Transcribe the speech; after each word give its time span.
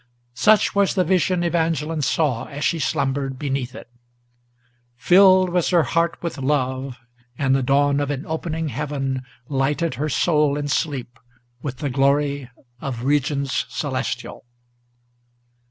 Such 0.33 0.73
was 0.73 0.95
the 0.95 1.03
vision 1.03 1.43
Evangeline 1.43 2.01
saw 2.01 2.45
as 2.45 2.63
she 2.63 2.79
slumbered 2.79 3.37
beneath 3.37 3.75
it. 3.75 3.87
Filled 4.95 5.51
was 5.51 5.69
her 5.69 5.83
heart 5.83 6.17
with 6.23 6.39
love, 6.39 6.97
and 7.37 7.55
the 7.55 7.61
dawn 7.61 7.99
of 7.99 8.09
an 8.09 8.25
opening 8.25 8.69
heaven 8.69 9.21
Lighted 9.47 9.93
her 10.01 10.09
soul 10.09 10.57
in 10.57 10.69
sleep 10.69 11.19
with 11.61 11.77
the 11.77 11.89
glory 11.91 12.49
of 12.79 13.03
regions 13.03 13.67
celestial. 13.69 14.43